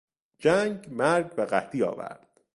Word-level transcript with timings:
جنگ 0.39 0.85
مرگ 0.89 1.33
و 1.37 1.41
قحطی 1.41 1.83
آورد. 1.83 2.27